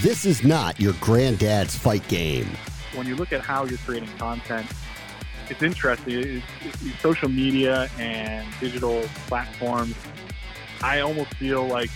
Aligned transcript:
This 0.00 0.24
is 0.24 0.44
not 0.44 0.78
your 0.78 0.92
granddad's 1.00 1.76
fight 1.76 2.06
game. 2.06 2.46
When 2.94 3.08
you 3.08 3.16
look 3.16 3.32
at 3.32 3.40
how 3.40 3.64
you're 3.64 3.78
creating 3.78 4.08
content, 4.16 4.70
it's 5.50 5.60
interesting. 5.60 6.40
It's, 6.62 6.82
it's 6.84 7.00
social 7.00 7.28
media 7.28 7.90
and 7.98 8.46
digital 8.60 9.02
platforms, 9.26 9.96
I 10.82 11.00
almost 11.00 11.34
feel 11.34 11.66
like 11.66 11.90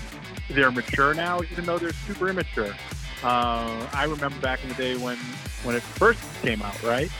they're 0.50 0.72
mature 0.72 1.14
now, 1.14 1.42
even 1.42 1.64
though 1.64 1.78
they're 1.78 1.92
super 1.92 2.28
immature. 2.28 2.74
Uh, 3.22 3.86
I 3.92 4.06
remember 4.10 4.40
back 4.40 4.64
in 4.64 4.70
the 4.70 4.74
day 4.74 4.96
when, 4.96 5.16
when 5.62 5.76
it 5.76 5.82
first 5.82 6.20
came 6.42 6.60
out, 6.60 6.82
right? 6.82 7.10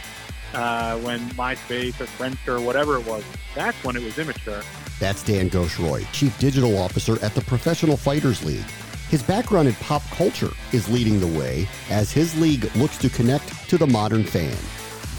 Uh, 0.53 0.99
when 0.99 1.21
MySpace 1.31 2.01
or 2.01 2.07
Friendster 2.07 2.59
or 2.59 2.61
whatever 2.61 2.99
it 2.99 3.07
was, 3.07 3.23
that's 3.55 3.77
when 3.85 3.95
it 3.95 4.03
was 4.03 4.19
immature. 4.19 4.63
That's 4.99 5.23
Dan 5.23 5.49
Ghosh 5.49 5.79
Roy, 5.79 6.05
Chief 6.13 6.37
Digital 6.41 6.77
Officer 6.77 7.25
at 7.25 7.37
the 7.37 7.41
Professional 7.43 7.97
Fighters 7.97 8.45
League. 8.45 8.65
His 9.13 9.23
background 9.23 9.69
in 9.69 9.75
pop 9.75 10.01
culture 10.05 10.49
is 10.73 10.89
leading 10.89 11.21
the 11.21 11.39
way 11.39 11.69
as 11.91 12.11
his 12.11 12.35
league 12.41 12.75
looks 12.75 12.97
to 12.97 13.11
connect 13.11 13.69
to 13.69 13.77
the 13.77 13.87
modern 13.87 14.25
fan. 14.25 14.57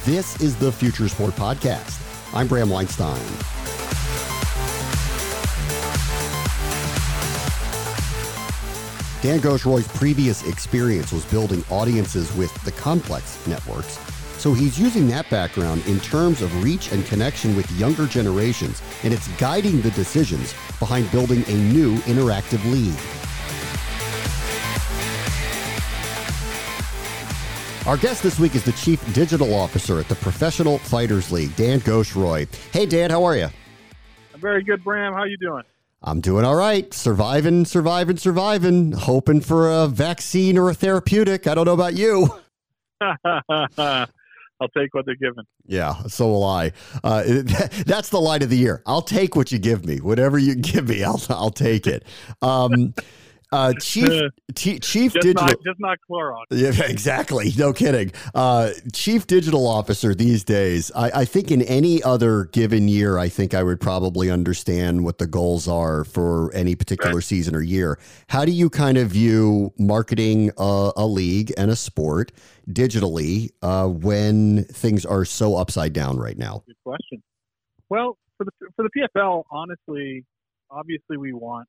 This 0.03 0.41
is 0.41 0.55
the 0.55 0.71
Future 0.71 1.07
Sport 1.07 1.35
Podcast. 1.35 2.01
I'm 2.33 2.47
Bram 2.47 2.71
Weinstein. 2.71 3.21
Dan 9.21 9.39
Ghosh 9.39 9.63
Roy's 9.63 9.87
previous 9.89 10.43
experience 10.47 11.11
was 11.11 11.23
building 11.25 11.63
audiences 11.69 12.35
with 12.35 12.51
the 12.65 12.71
complex 12.71 13.45
networks, 13.45 13.99
so 14.39 14.55
he's 14.55 14.79
using 14.79 15.07
that 15.09 15.29
background 15.29 15.85
in 15.85 15.99
terms 15.99 16.41
of 16.41 16.63
reach 16.63 16.91
and 16.91 17.05
connection 17.05 17.55
with 17.55 17.69
younger 17.73 18.07
generations, 18.07 18.81
and 19.03 19.13
it's 19.13 19.27
guiding 19.37 19.81
the 19.81 19.91
decisions 19.91 20.55
behind 20.79 21.11
building 21.11 21.43
a 21.47 21.53
new 21.71 21.97
interactive 22.07 22.65
league. 22.71 23.22
Our 27.85 27.97
guest 27.97 28.23
this 28.23 28.39
week 28.39 28.55
is 28.55 28.63
the 28.63 28.71
Chief 28.71 29.13
Digital 29.13 29.53
Officer 29.53 29.99
at 29.99 30.07
the 30.07 30.15
Professional 30.15 30.77
Fighters 30.77 31.33
League, 31.33 31.53
Dan 31.57 31.81
Ghosh 31.81 32.15
Roy. 32.15 32.47
Hey, 32.71 32.85
Dan, 32.85 33.09
how 33.09 33.25
are 33.25 33.35
you? 33.35 33.49
I'm 34.33 34.39
very 34.39 34.63
good, 34.63 34.81
Bram. 34.85 35.11
How 35.11 35.25
you 35.25 35.35
doing? 35.35 35.63
I'm 36.01 36.21
doing 36.21 36.45
all 36.45 36.55
right. 36.55 36.93
Surviving, 36.93 37.65
surviving, 37.65 38.15
surviving. 38.15 38.93
Hoping 38.93 39.41
for 39.41 39.69
a 39.69 39.87
vaccine 39.87 40.57
or 40.57 40.69
a 40.69 40.73
therapeutic. 40.73 41.45
I 41.45 41.55
don't 41.55 41.65
know 41.65 41.73
about 41.73 41.95
you. 41.95 42.29
I'll 43.01 44.69
take 44.69 44.93
what 44.93 45.05
they're 45.05 45.15
giving. 45.15 45.43
Yeah, 45.65 46.03
so 46.07 46.27
will 46.27 46.45
I. 46.45 46.71
Uh, 47.03 47.23
that's 47.85 48.07
the 48.07 48.21
light 48.21 48.43
of 48.43 48.49
the 48.49 48.57
year. 48.57 48.81
I'll 48.85 49.01
take 49.01 49.35
what 49.35 49.51
you 49.51 49.59
give 49.59 49.85
me. 49.85 49.97
Whatever 49.97 50.37
you 50.37 50.55
give 50.55 50.87
me, 50.87 51.03
I'll 51.03 51.21
I'll 51.29 51.49
take 51.49 51.85
it. 51.85 52.05
Um, 52.41 52.93
uh, 53.53 53.73
chief 53.79 54.31
t- 54.55 54.79
chief 54.79 55.13
just 55.13 55.23
digital 55.23 55.45
not, 55.45 55.57
just 55.65 55.79
not 55.79 55.97
Clorox. 56.09 56.45
Yeah, 56.49 56.71
exactly. 56.89 57.53
No 57.57 57.71
kidding. 57.71 58.11
Uh, 58.33 58.71
chief 58.91 59.27
digital 59.27 59.67
officer 59.67 60.15
these 60.15 60.43
days. 60.43 60.91
I, 60.95 61.21
I, 61.21 61.25
think 61.25 61.51
in 61.51 61.61
any 61.61 62.01
other 62.03 62.45
given 62.45 62.87
year, 62.87 63.17
I 63.17 63.29
think 63.29 63.53
I 63.53 63.63
would 63.63 63.79
probably 63.79 64.31
understand 64.31 65.03
what 65.03 65.19
the 65.19 65.27
goals 65.27 65.67
are 65.67 66.03
for 66.03 66.51
any 66.53 66.75
particular 66.75 67.15
right. 67.15 67.23
season 67.23 67.55
or 67.55 67.61
year. 67.61 67.99
How 68.27 68.43
do 68.43 68.51
you 68.51 68.69
kind 68.69 68.97
of 68.97 69.09
view 69.09 69.71
marketing 69.77 70.51
a, 70.57 70.91
a 70.97 71.05
league 71.05 71.53
and 71.57 71.69
a 71.69 71.75
sport 71.75 72.31
digitally 72.69 73.51
uh, 73.61 73.87
when 73.87 74.63
things 74.65 75.05
are 75.05 75.25
so 75.25 75.55
upside 75.55 75.93
down 75.93 76.17
right 76.17 76.37
now? 76.37 76.63
Good 76.65 76.75
question. 76.83 77.23
Well, 77.89 78.17
for 78.37 78.45
the 78.45 78.51
for 78.75 78.83
the 78.83 78.89
PFL, 79.15 79.43
honestly, 79.51 80.25
obviously 80.71 81.17
we 81.17 81.33
want 81.33 81.67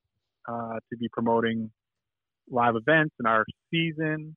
uh, 0.48 0.74
to 0.90 0.96
be 0.98 1.08
promoting 1.12 1.70
live 2.50 2.76
events 2.76 3.14
in 3.20 3.26
our 3.26 3.44
season. 3.72 4.36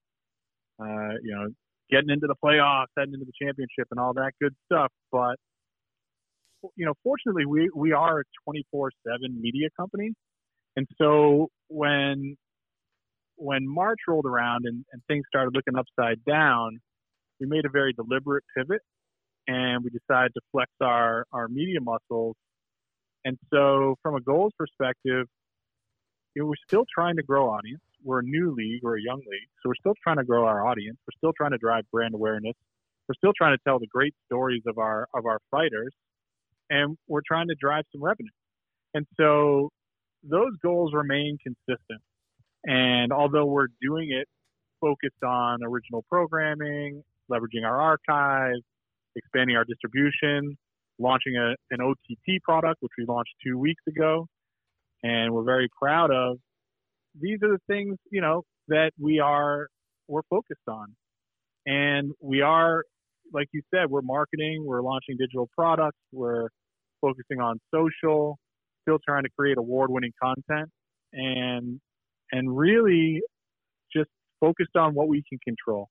Uh, 0.80 1.18
you 1.24 1.34
know, 1.34 1.48
getting 1.90 2.10
into 2.10 2.28
the 2.28 2.36
playoffs, 2.44 2.88
heading 2.98 3.14
into 3.14 3.26
the 3.26 3.46
championship, 3.46 3.88
and 3.92 4.00
all 4.00 4.14
that 4.14 4.32
good 4.42 4.54
stuff. 4.66 4.92
But 5.12 5.36
you 6.76 6.86
know, 6.86 6.94
fortunately, 7.04 7.46
we 7.46 7.70
we 7.76 7.92
are 7.92 8.22
a 8.22 8.24
24/7 8.48 8.90
media 9.40 9.70
company, 9.78 10.14
and 10.76 10.88
so 10.98 11.50
when 11.70 12.36
when 13.38 13.68
March 13.68 14.00
rolled 14.08 14.26
around 14.26 14.66
and, 14.66 14.84
and 14.92 15.02
things 15.08 15.24
started 15.28 15.54
looking 15.54 15.76
upside 15.78 16.24
down, 16.26 16.80
we 17.40 17.46
made 17.46 17.66
a 17.66 17.70
very 17.70 17.94
deliberate 17.94 18.44
pivot, 18.56 18.82
and 19.48 19.84
we 19.84 19.92
decided 19.92 20.32
to 20.34 20.42
flex 20.52 20.72
our 20.82 21.26
our 21.32 21.48
media 21.48 21.80
muscles. 21.82 22.36
And 23.26 23.38
so, 23.54 23.96
from 24.02 24.16
a 24.16 24.22
goals 24.22 24.54
perspective, 24.58 25.28
we're 26.46 26.54
still 26.68 26.86
trying 26.94 27.16
to 27.18 27.24
grow 27.24 27.50
audience. 27.50 27.82
We're 28.04 28.20
a 28.20 28.24
new 28.24 28.54
league 28.56 28.82
we're 28.84 28.98
a 28.98 29.02
young 29.02 29.18
league, 29.18 29.50
so 29.62 29.70
we're 29.70 29.76
still 29.76 29.96
trying 30.04 30.18
to 30.18 30.24
grow 30.24 30.46
our 30.46 30.66
audience. 30.66 30.98
We're 31.08 31.18
still 31.18 31.34
trying 31.36 31.52
to 31.52 31.58
drive 31.58 31.84
brand 31.92 32.14
awareness. 32.14 32.54
We're 33.08 33.16
still 33.16 33.34
trying 33.36 33.58
to 33.58 33.64
tell 33.66 33.80
the 33.80 33.88
great 33.88 34.14
stories 34.26 34.64
of 34.68 34.78
our 34.78 35.08
of 35.16 35.26
our 35.26 35.40
fighters, 35.52 35.94
and 36.70 36.98
we're 37.08 37.22
trying 37.28 37.48
to 37.48 37.56
drive 37.60 37.86
some 37.92 38.04
revenue. 38.04 38.30
And 38.94 39.06
so 39.18 39.70
those 40.24 40.52
goals 40.64 40.94
remain 40.94 41.38
consistent. 41.44 42.02
And 42.66 43.12
although 43.12 43.46
we're 43.46 43.68
doing 43.82 44.12
it 44.12 44.28
focused 44.82 45.24
on 45.24 45.64
original 45.64 46.04
programming, 46.10 47.04
leveraging 47.32 47.66
our 47.66 47.80
archive, 47.82 48.58
expanding 49.16 49.56
our 49.56 49.66
distribution, 49.66 50.58
launching 51.00 51.36
a, 51.36 51.56
an 51.72 51.82
OTT 51.82 52.42
product, 52.44 52.78
which 52.82 52.92
we 52.98 53.06
launched 53.06 53.34
two 53.46 53.58
weeks 53.58 53.82
ago, 53.88 54.28
and 55.04 55.34
we're 55.34 55.44
very 55.44 55.70
proud 55.80 56.12
of. 56.12 56.38
These 57.20 57.40
are 57.44 57.50
the 57.50 57.62
things 57.68 57.98
you 58.12 58.22
know 58.22 58.44
that 58.68 58.92
we 59.00 59.20
are 59.20 59.68
we're 60.08 60.22
focused 60.30 60.68
on, 60.68 60.96
and 61.66 62.12
we 62.22 62.42
are 62.42 62.84
like 63.34 63.48
you 63.52 63.62
said, 63.74 63.90
we're 63.90 64.02
marketing, 64.02 64.64
we're 64.66 64.82
launching 64.82 65.18
digital 65.18 65.50
products, 65.56 65.98
we're 66.12 66.48
focusing 67.02 67.40
on 67.42 67.60
social, 67.74 68.38
still 68.84 69.00
trying 69.06 69.24
to 69.24 69.30
create 69.38 69.58
award-winning 69.58 70.14
content, 70.22 70.70
and 71.14 71.80
and 72.32 72.58
really 72.58 73.22
just 73.96 74.10
focused 74.40 74.76
on 74.76 74.94
what 74.94 75.08
we 75.08 75.24
can 75.30 75.40
control 75.40 75.88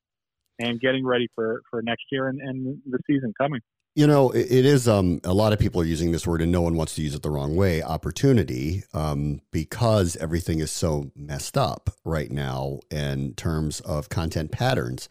and 0.59 0.79
getting 0.79 1.05
ready 1.05 1.27
for 1.35 1.61
for 1.69 1.81
next 1.81 2.03
year 2.11 2.27
and, 2.27 2.39
and 2.41 2.77
the 2.89 2.99
season 3.07 3.33
coming. 3.39 3.61
You 3.97 4.05
know, 4.05 4.29
it 4.29 4.51
is. 4.51 4.87
Um, 4.87 5.19
a 5.23 5.33
lot 5.33 5.53
of 5.53 5.59
people 5.59 5.81
are 5.81 5.83
using 5.83 6.11
this 6.11 6.27
word, 6.27 6.43
and 6.43 6.51
no 6.51 6.61
one 6.61 6.75
wants 6.75 6.93
to 6.93 7.01
use 7.01 7.15
it 7.15 7.23
the 7.23 7.31
wrong 7.31 7.55
way. 7.55 7.81
Opportunity, 7.81 8.83
um, 8.93 9.41
because 9.49 10.15
everything 10.17 10.59
is 10.59 10.69
so 10.69 11.09
messed 11.15 11.57
up 11.57 11.89
right 12.05 12.31
now 12.31 12.79
in 12.91 13.33
terms 13.33 13.79
of 13.79 14.09
content 14.09 14.51
patterns. 14.51 15.09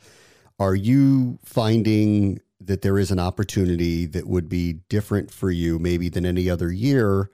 Are 0.60 0.76
you 0.76 1.40
finding 1.44 2.38
that 2.60 2.82
there 2.82 2.96
is 2.96 3.10
an 3.10 3.18
opportunity 3.18 4.06
that 4.06 4.28
would 4.28 4.48
be 4.48 4.74
different 4.88 5.32
for 5.32 5.50
you, 5.50 5.80
maybe 5.80 6.08
than 6.08 6.24
any 6.24 6.48
other 6.48 6.70
year? 6.70 7.28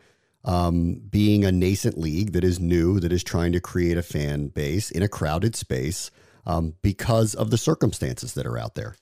Um, 0.46 1.02
being 1.10 1.44
a 1.44 1.52
nascent 1.52 1.98
league 1.98 2.32
that 2.32 2.44
is 2.44 2.60
new, 2.60 2.98
that 2.98 3.12
is 3.12 3.22
trying 3.22 3.52
to 3.52 3.60
create 3.60 3.98
a 3.98 4.02
fan 4.02 4.48
base 4.48 4.90
in 4.90 5.02
a 5.02 5.08
crowded 5.08 5.54
space 5.54 6.10
um, 6.46 6.76
because 6.80 7.34
of 7.34 7.50
the 7.50 7.58
circumstances 7.58 8.32
that 8.32 8.46
are 8.46 8.56
out 8.56 8.74
there. 8.74 8.96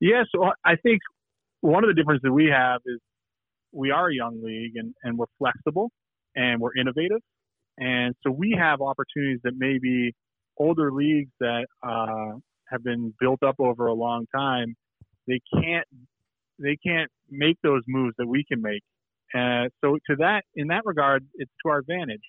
Yes, 0.00 0.26
I 0.66 0.76
think 0.76 1.00
one 1.64 1.82
of 1.82 1.88
the 1.88 1.94
differences 1.94 2.20
that 2.24 2.32
we 2.32 2.50
have 2.52 2.82
is 2.84 3.00
we 3.72 3.90
are 3.90 4.08
a 4.08 4.14
young 4.14 4.42
league 4.44 4.72
and, 4.76 4.94
and 5.02 5.16
we're 5.16 5.32
flexible 5.38 5.90
and 6.36 6.60
we're 6.60 6.76
innovative. 6.78 7.20
And 7.78 8.14
so 8.22 8.30
we 8.30 8.54
have 8.58 8.82
opportunities 8.82 9.40
that 9.44 9.54
maybe 9.56 10.12
older 10.58 10.92
leagues 10.92 11.30
that 11.40 11.66
uh, 11.82 12.38
have 12.70 12.84
been 12.84 13.14
built 13.18 13.42
up 13.42 13.56
over 13.58 13.86
a 13.86 13.94
long 13.94 14.26
time, 14.36 14.74
they 15.26 15.40
can't 15.54 15.86
they 16.58 16.76
can't 16.86 17.10
make 17.30 17.56
those 17.62 17.82
moves 17.88 18.14
that 18.18 18.28
we 18.28 18.44
can 18.44 18.60
make. 18.60 18.82
Uh, 19.34 19.68
so 19.82 19.98
to 20.08 20.16
that, 20.18 20.42
in 20.54 20.68
that 20.68 20.82
regard, 20.84 21.24
it's 21.34 21.50
to 21.64 21.70
our 21.70 21.78
advantage. 21.78 22.22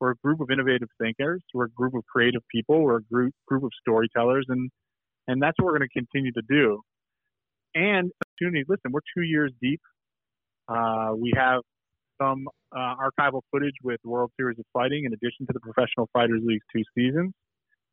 We're 0.00 0.12
a 0.12 0.16
group 0.16 0.40
of 0.40 0.50
innovative 0.50 0.88
thinkers. 1.00 1.42
We're 1.54 1.66
a 1.66 1.70
group 1.70 1.94
of 1.94 2.04
creative 2.06 2.42
people. 2.50 2.82
We're 2.82 2.96
a 2.96 3.02
group 3.02 3.34
group 3.46 3.64
of 3.64 3.70
storytellers, 3.82 4.46
and 4.48 4.70
and 5.28 5.42
that's 5.42 5.56
what 5.58 5.66
we're 5.66 5.78
going 5.78 5.90
to 5.92 6.00
continue 6.00 6.32
to 6.32 6.42
do. 6.48 6.80
And 7.74 8.10
opportunity. 8.32 8.64
Listen, 8.68 8.92
we're 8.92 9.00
two 9.16 9.22
years 9.22 9.52
deep. 9.60 9.80
Uh, 10.68 11.12
we 11.16 11.32
have 11.36 11.60
some 12.20 12.46
uh, 12.74 12.94
archival 12.96 13.40
footage 13.50 13.74
with 13.82 14.00
World 14.04 14.30
Series 14.38 14.58
of 14.58 14.64
Fighting 14.72 15.04
in 15.04 15.12
addition 15.12 15.46
to 15.46 15.52
the 15.52 15.60
Professional 15.60 16.08
Fighters 16.12 16.40
League's 16.44 16.64
two 16.74 16.82
seasons. 16.96 17.32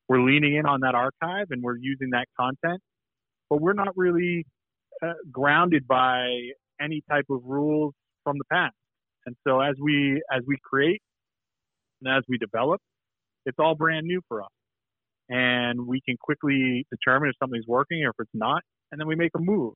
We're 0.07 0.21
leaning 0.21 0.55
in 0.55 0.65
on 0.65 0.81
that 0.81 0.95
archive 0.95 1.47
and 1.51 1.61
we're 1.61 1.77
using 1.77 2.11
that 2.11 2.25
content, 2.39 2.81
but 3.49 3.61
we're 3.61 3.73
not 3.73 3.95
really 3.95 4.45
uh, 5.03 5.13
grounded 5.31 5.87
by 5.87 6.27
any 6.81 7.03
type 7.09 7.25
of 7.29 7.41
rules 7.45 7.93
from 8.23 8.37
the 8.37 8.45
past. 8.51 8.75
And 9.25 9.35
so 9.45 9.59
as 9.59 9.75
we 9.81 10.21
as 10.31 10.41
we 10.47 10.57
create 10.63 11.01
and 12.01 12.15
as 12.15 12.23
we 12.27 12.37
develop, 12.37 12.81
it's 13.45 13.57
all 13.59 13.75
brand 13.75 14.07
new 14.07 14.21
for 14.27 14.41
us. 14.41 14.49
And 15.27 15.85
we 15.85 16.01
can 16.01 16.17
quickly 16.19 16.87
determine 16.89 17.29
if 17.29 17.35
something's 17.39 17.67
working 17.67 18.03
or 18.03 18.09
if 18.09 18.15
it's 18.19 18.31
not, 18.33 18.63
and 18.91 18.99
then 18.99 19.07
we 19.07 19.15
make 19.15 19.31
a 19.35 19.39
move. 19.39 19.73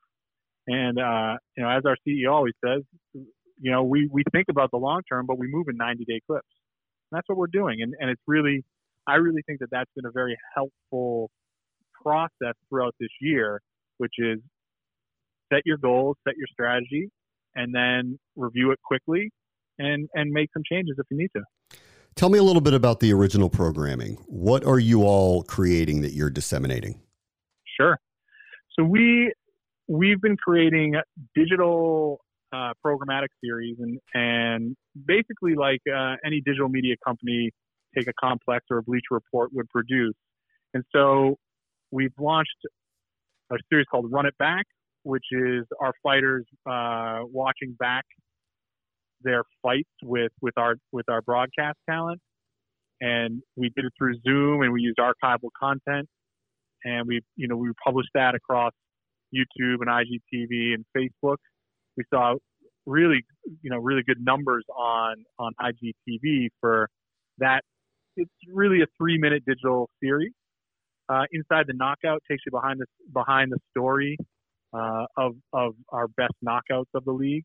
And 0.68 1.00
uh, 1.00 1.38
you 1.58 1.64
know, 1.64 1.70
as 1.70 1.84
our 1.86 1.98
CEO 2.08 2.32
always 2.32 2.54
says, 2.64 2.84
you 3.14 3.72
know, 3.72 3.84
we, 3.84 4.10
we 4.12 4.24
think 4.32 4.48
about 4.50 4.72
the 4.72 4.78
long 4.78 5.02
term, 5.10 5.26
but 5.26 5.38
we 5.38 5.48
move 5.48 5.68
in 5.70 5.78
90 5.78 6.06
day 6.06 6.22
clips. 6.28 6.48
And 7.12 7.18
that's 7.18 7.28
what 7.30 7.38
we're 7.38 7.48
doing. 7.48 7.82
And, 7.82 7.94
and 8.00 8.10
it's 8.10 8.22
really, 8.28 8.64
I 9.08 9.16
really 9.16 9.42
think 9.46 9.60
that 9.60 9.70
that's 9.72 9.90
been 9.96 10.06
a 10.06 10.12
very 10.12 10.38
helpful 10.56 11.30
process 12.02 12.56
throughout 12.70 12.96
this 13.00 13.10
year, 13.22 13.62
which 13.98 14.14
is 14.18 14.40
set 15.52 15.62
your 15.66 15.78
goals, 15.78 16.18
set 16.28 16.36
your 16.38 16.48
strategy, 16.52 17.10
and 17.56 17.74
then 17.74 18.20
review 18.36 18.72
it 18.72 18.80
quickly 18.84 19.32
and, 19.80 20.10
and 20.14 20.32
make 20.32 20.50
some 20.54 20.64
changes 20.70 20.96
if 20.98 21.06
you 21.10 21.18
need 21.18 21.30
to. 21.36 21.44
Tell 22.16 22.30
me 22.30 22.38
a 22.38 22.44
little 22.44 22.62
bit 22.62 22.74
about 22.74 23.00
the 23.00 23.12
original 23.12 23.50
programming. 23.50 24.18
What 24.28 24.66
are 24.66 24.80
you 24.80 25.04
all 25.04 25.44
creating 25.44 26.02
that 26.02 26.14
you're 26.14 26.30
disseminating? 26.30 27.02
Sure. 27.80 27.98
So 28.78 28.84
we 28.84 29.34
we've 29.88 30.22
been 30.22 30.38
creating 30.38 30.96
digital 31.36 32.20
uh, 32.54 32.74
programmatic 32.86 33.28
series, 33.44 33.78
and 33.80 34.00
and 34.14 34.76
basically 35.06 35.56
like 35.56 35.82
uh, 35.94 36.16
any 36.26 36.42
digital 36.42 36.70
media 36.70 36.96
company, 37.06 37.52
take 37.98 38.08
a 38.08 38.14
complex 38.20 38.66
or 38.70 38.78
a 38.78 38.84
Bleacher 38.84 39.12
Report 39.12 39.50
would 39.54 39.70
produce. 39.70 40.16
And 40.74 40.84
so 40.94 41.38
we've 41.92 42.14
launched 42.20 42.50
a 43.52 43.56
series 43.70 43.86
called 43.90 44.12
Run 44.12 44.26
It 44.26 44.38
Back, 44.38 44.66
which 45.04 45.26
is 45.32 45.66
our 45.80 45.94
fighters 46.02 46.46
uh, 46.70 47.22
watching 47.24 47.76
back 47.80 48.06
their 49.22 49.44
fights 49.62 49.90
with 50.04 50.32
with 50.42 50.58
our 50.58 50.76
with 50.92 51.10
our 51.10 51.22
broadcast 51.22 51.78
talent, 51.90 52.20
and 53.02 53.42
we 53.56 53.72
did 53.76 53.86
it 53.86 53.94
through 53.98 54.16
Zoom, 54.26 54.62
and 54.62 54.72
we 54.72 54.82
used 54.82 54.98
archival 54.98 55.50
content, 55.60 56.08
and 56.84 57.08
we 57.08 57.22
you 57.36 57.48
know 57.48 57.56
we 57.56 57.72
published 57.84 58.10
that 58.14 58.36
across 58.36 58.74
YouTube 59.34 59.78
and 59.82 59.88
IGTV 59.88 60.74
and 60.74 60.86
Facebook. 60.96 61.38
We 61.98 62.04
saw 62.14 62.36
really, 62.86 63.26
you 63.62 63.70
know, 63.70 63.78
really 63.78 64.04
good 64.04 64.24
numbers 64.24 64.66
on 64.76 65.24
on 65.40 65.54
IGTV 65.62 66.50
for 66.60 66.90
that. 67.40 67.62
It's 68.16 68.32
really 68.52 68.82
a 68.82 68.86
three 68.98 69.18
minute 69.18 69.44
digital 69.46 69.90
series. 70.02 70.32
Uh, 71.10 71.24
Inside 71.32 71.66
the 71.68 71.74
Knockout 71.74 72.22
takes 72.30 72.44
you 72.46 72.52
behind 72.52 72.80
the 72.80 72.86
behind 73.14 73.52
the 73.52 73.60
story 73.72 74.18
uh, 74.74 75.06
of 75.18 75.34
of 75.52 75.74
our 75.90 76.08
best 76.08 76.34
knockouts 76.46 76.92
of 76.94 77.04
the 77.06 77.12
league. 77.12 77.44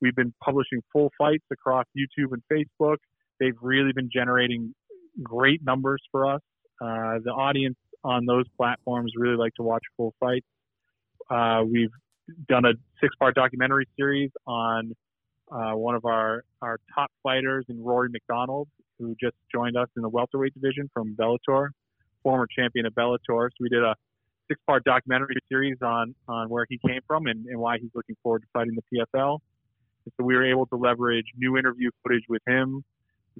We've 0.00 0.14
been 0.14 0.34
publishing 0.42 0.82
full 0.92 1.10
fights 1.16 1.44
across 1.52 1.84
YouTube 1.96 2.32
and 2.32 2.42
Facebook. 2.52 2.96
They've 3.40 3.56
really 3.60 3.92
been 3.94 4.10
generating 4.12 4.74
great 5.22 5.62
numbers 5.64 6.02
for 6.10 6.26
us. 6.26 6.40
Uh, 6.80 7.18
the 7.24 7.30
audience 7.30 7.76
on 8.04 8.26
those 8.26 8.44
platforms 8.56 9.12
really 9.16 9.36
like 9.36 9.54
to 9.54 9.62
watch 9.62 9.82
full 9.96 10.14
fights. 10.20 10.46
Uh, 11.30 11.62
we've 11.70 11.90
done 12.48 12.64
a 12.64 12.72
six-part 13.00 13.34
documentary 13.34 13.86
series 13.96 14.30
on 14.46 14.92
uh, 15.50 15.72
one 15.72 15.94
of 15.94 16.04
our, 16.04 16.44
our 16.62 16.78
top 16.94 17.10
fighters 17.22 17.64
in 17.68 17.82
Rory 17.82 18.08
MacDonald, 18.10 18.68
who 18.98 19.14
just 19.20 19.36
joined 19.52 19.76
us 19.76 19.88
in 19.96 20.02
the 20.02 20.08
welterweight 20.08 20.54
division 20.54 20.90
from 20.92 21.14
Bellator, 21.14 21.68
former 22.22 22.46
champion 22.46 22.86
of 22.86 22.94
Bellator. 22.94 23.48
So 23.50 23.56
we 23.60 23.68
did 23.68 23.82
a 23.82 23.94
six-part 24.48 24.84
documentary 24.84 25.36
series 25.48 25.76
on 25.82 26.14
on 26.28 26.48
where 26.48 26.66
he 26.68 26.78
came 26.86 27.00
from 27.06 27.26
and, 27.26 27.46
and 27.46 27.58
why 27.58 27.78
he's 27.78 27.90
looking 27.94 28.16
forward 28.22 28.42
to 28.42 28.48
fighting 28.52 28.76
the 28.76 28.98
PFL. 28.98 29.38
And 30.04 30.12
so 30.16 30.24
we 30.24 30.34
were 30.34 30.48
able 30.48 30.66
to 30.66 30.76
leverage 30.76 31.26
new 31.36 31.56
interview 31.56 31.90
footage 32.02 32.24
with 32.28 32.42
him, 32.46 32.84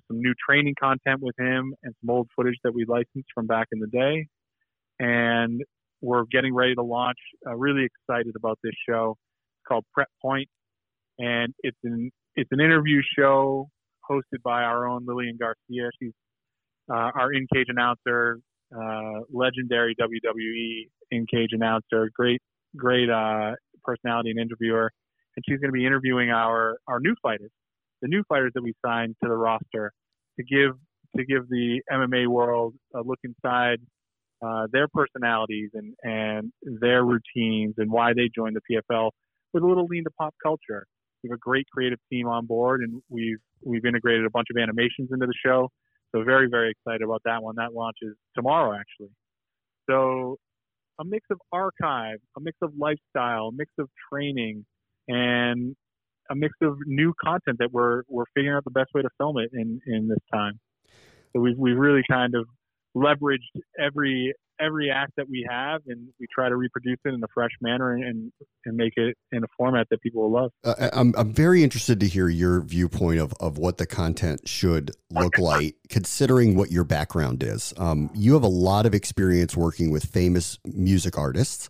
some 0.08 0.20
new 0.20 0.34
training 0.48 0.74
content 0.78 1.20
with 1.20 1.38
him, 1.38 1.74
and 1.82 1.94
some 2.00 2.10
old 2.10 2.28
footage 2.34 2.56
that 2.64 2.74
we 2.74 2.84
licensed 2.84 3.28
from 3.34 3.46
back 3.46 3.68
in 3.72 3.78
the 3.78 3.86
day. 3.86 4.26
And 4.98 5.62
we're 6.00 6.24
getting 6.30 6.54
ready 6.54 6.74
to 6.74 6.82
launch. 6.82 7.18
Uh, 7.46 7.54
really 7.54 7.84
excited 7.84 8.34
about 8.36 8.58
this 8.62 8.74
show. 8.88 9.16
It's 9.18 9.68
called 9.68 9.84
Prep 9.92 10.08
Point, 10.22 10.48
and 11.18 11.54
it's 11.62 11.78
an 11.84 12.10
it's 12.34 12.50
an 12.52 12.60
interview 12.60 13.00
show 13.18 13.68
hosted 14.10 14.42
by 14.44 14.62
our 14.62 14.86
own 14.86 15.06
Lillian 15.06 15.38
Garcia. 15.38 15.90
She's 16.00 16.12
uh, 16.90 17.10
our 17.14 17.32
in 17.32 17.46
cage 17.52 17.66
announcer, 17.68 18.38
uh, 18.74 19.20
legendary 19.32 19.94
WWE 20.00 20.88
in 21.10 21.26
cage 21.26 21.50
announcer, 21.52 22.10
great 22.14 22.40
great 22.76 23.08
uh, 23.10 23.52
personality 23.84 24.30
and 24.30 24.38
interviewer, 24.38 24.90
and 25.36 25.44
she's 25.48 25.58
going 25.58 25.70
to 25.70 25.76
be 25.76 25.86
interviewing 25.86 26.30
our 26.30 26.76
our 26.86 27.00
new 27.00 27.14
fighters, 27.22 27.50
the 28.02 28.08
new 28.08 28.22
fighters 28.28 28.52
that 28.54 28.62
we 28.62 28.74
signed 28.84 29.16
to 29.22 29.28
the 29.28 29.36
roster, 29.36 29.92
to 30.38 30.44
give 30.44 30.72
to 31.16 31.24
give 31.24 31.48
the 31.48 31.80
MMA 31.90 32.26
world 32.26 32.74
a 32.94 33.00
look 33.00 33.18
inside 33.24 33.78
uh, 34.44 34.66
their 34.72 34.88
personalities 34.88 35.70
and, 35.74 35.94
and 36.02 36.52
their 36.80 37.04
routines 37.04 37.74
and 37.78 37.90
why 37.90 38.12
they 38.12 38.28
joined 38.34 38.56
the 38.56 38.80
PFL 38.90 39.10
with 39.52 39.62
a 39.62 39.66
little 39.66 39.86
lean 39.86 40.04
to 40.04 40.10
pop 40.18 40.34
culture. 40.42 40.86
We 41.22 41.30
have 41.30 41.36
a 41.36 41.40
great 41.40 41.66
creative 41.72 41.98
team 42.12 42.28
on 42.28 42.46
board, 42.46 42.82
and 42.82 43.02
we've 43.08 43.38
we've 43.64 43.84
integrated 43.84 44.26
a 44.26 44.30
bunch 44.30 44.48
of 44.54 44.60
animations 44.60 45.08
into 45.12 45.26
the 45.26 45.34
show. 45.44 45.70
So 46.14 46.22
very 46.22 46.48
very 46.48 46.70
excited 46.70 47.02
about 47.02 47.22
that 47.24 47.42
one. 47.42 47.54
That 47.56 47.72
launches 47.72 48.16
tomorrow 48.34 48.78
actually. 48.78 49.10
So 49.88 50.36
a 51.00 51.04
mix 51.04 51.26
of 51.30 51.38
archive, 51.52 52.18
a 52.36 52.40
mix 52.40 52.56
of 52.62 52.72
lifestyle, 52.78 53.48
a 53.48 53.52
mix 53.52 53.72
of 53.78 53.88
training, 54.12 54.64
and 55.08 55.74
a 56.30 56.34
mix 56.34 56.54
of 56.62 56.76
new 56.86 57.14
content 57.22 57.58
that 57.58 57.72
we're 57.72 58.02
we're 58.08 58.24
figuring 58.34 58.56
out 58.56 58.64
the 58.64 58.70
best 58.70 58.90
way 58.94 59.02
to 59.02 59.08
film 59.18 59.38
it 59.38 59.50
in 59.52 59.80
in 59.86 60.08
this 60.08 60.18
time. 60.32 60.58
So 61.32 61.40
we've 61.40 61.58
we've 61.58 61.78
really 61.78 62.02
kind 62.08 62.34
of 62.34 62.46
leveraged 62.96 63.60
every 63.78 64.32
every 64.58 64.90
act 64.90 65.12
that 65.18 65.28
we 65.28 65.46
have 65.48 65.82
and 65.86 66.08
we 66.18 66.26
try 66.34 66.48
to 66.48 66.56
reproduce 66.56 66.98
it 67.04 67.12
in 67.12 67.22
a 67.22 67.26
fresh 67.34 67.50
manner 67.60 67.92
and 67.92 68.32
and 68.64 68.76
make 68.76 68.94
it 68.96 69.14
in 69.32 69.44
a 69.44 69.46
format 69.56 69.86
that 69.90 70.00
people 70.00 70.22
will 70.22 70.32
love. 70.32 70.50
Uh, 70.64 70.88
I'm 70.92 71.14
I'm 71.16 71.32
very 71.32 71.62
interested 71.62 72.00
to 72.00 72.08
hear 72.08 72.28
your 72.28 72.62
viewpoint 72.62 73.20
of 73.20 73.34
of 73.38 73.58
what 73.58 73.78
the 73.78 73.86
content 73.86 74.48
should 74.48 74.92
look 75.10 75.38
like, 75.38 75.76
considering 75.88 76.56
what 76.56 76.70
your 76.70 76.84
background 76.84 77.42
is. 77.42 77.74
Um, 77.76 78.10
you 78.14 78.34
have 78.34 78.42
a 78.42 78.48
lot 78.48 78.86
of 78.86 78.94
experience 78.94 79.56
working 79.56 79.90
with 79.90 80.04
famous 80.04 80.58
music 80.64 81.18
artists, 81.18 81.68